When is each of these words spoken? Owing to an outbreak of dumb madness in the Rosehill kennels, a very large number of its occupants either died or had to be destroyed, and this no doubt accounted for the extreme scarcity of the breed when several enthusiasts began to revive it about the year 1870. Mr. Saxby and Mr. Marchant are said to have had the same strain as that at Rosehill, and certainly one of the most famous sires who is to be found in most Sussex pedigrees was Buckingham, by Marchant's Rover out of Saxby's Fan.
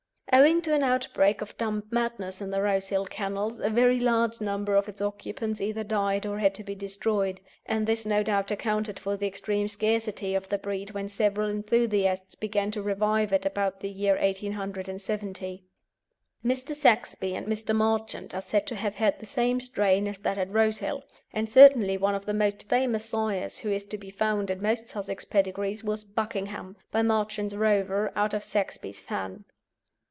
Owing 0.33 0.61
to 0.61 0.73
an 0.73 0.81
outbreak 0.81 1.41
of 1.41 1.57
dumb 1.57 1.83
madness 1.91 2.39
in 2.39 2.51
the 2.51 2.61
Rosehill 2.61 3.05
kennels, 3.05 3.59
a 3.59 3.69
very 3.69 3.99
large 3.99 4.39
number 4.39 4.75
of 4.77 4.87
its 4.87 5.01
occupants 5.01 5.59
either 5.59 5.83
died 5.83 6.25
or 6.25 6.39
had 6.39 6.55
to 6.55 6.63
be 6.63 6.73
destroyed, 6.73 7.41
and 7.65 7.85
this 7.85 8.05
no 8.05 8.23
doubt 8.23 8.49
accounted 8.49 8.97
for 8.97 9.17
the 9.17 9.27
extreme 9.27 9.67
scarcity 9.67 10.33
of 10.33 10.47
the 10.47 10.57
breed 10.57 10.91
when 10.91 11.09
several 11.09 11.49
enthusiasts 11.49 12.35
began 12.35 12.71
to 12.71 12.81
revive 12.81 13.33
it 13.33 13.45
about 13.45 13.81
the 13.81 13.89
year 13.89 14.15
1870. 14.15 15.65
Mr. 16.45 16.73
Saxby 16.73 17.35
and 17.35 17.45
Mr. 17.47 17.75
Marchant 17.75 18.33
are 18.33 18.39
said 18.39 18.65
to 18.67 18.75
have 18.75 18.95
had 18.95 19.19
the 19.19 19.25
same 19.25 19.59
strain 19.59 20.07
as 20.07 20.17
that 20.19 20.37
at 20.37 20.49
Rosehill, 20.49 21.03
and 21.33 21.49
certainly 21.49 21.97
one 21.97 22.15
of 22.15 22.23
the 22.25 22.33
most 22.33 22.69
famous 22.69 23.03
sires 23.03 23.59
who 23.59 23.69
is 23.69 23.83
to 23.83 23.97
be 23.97 24.09
found 24.09 24.49
in 24.49 24.61
most 24.63 24.87
Sussex 24.87 25.25
pedigrees 25.25 25.83
was 25.83 26.05
Buckingham, 26.05 26.77
by 26.89 27.01
Marchant's 27.01 27.53
Rover 27.53 28.13
out 28.15 28.33
of 28.33 28.45
Saxby's 28.45 29.01
Fan. 29.01 29.43